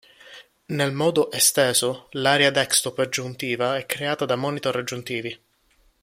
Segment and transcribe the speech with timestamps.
[0.77, 5.39] Nel modo "esteso", l'area desktop aggiuntiva è creata da monitor aggiuntivi.